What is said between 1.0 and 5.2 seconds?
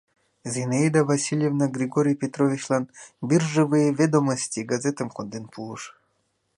Васильевна Григорий Петровичлан «Биржевые ведомости» газетым